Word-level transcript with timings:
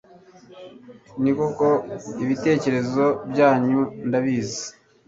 ni 1.21 1.31
koko, 1.37 1.67
ibitekerezo 2.23 3.05
byanyu 3.31 3.81
ndabizi 4.07 4.65